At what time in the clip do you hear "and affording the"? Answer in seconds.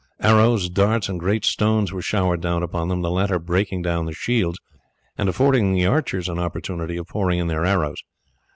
5.15-5.85